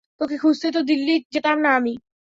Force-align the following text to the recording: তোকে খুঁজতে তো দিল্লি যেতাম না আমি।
তোকে 0.21 0.35
খুঁজতে 0.37 0.67
তো 0.71 0.79
দিল্লি 0.89 1.13
যেতাম 1.33 1.57
না 1.59 1.69
আমি। 1.73 1.93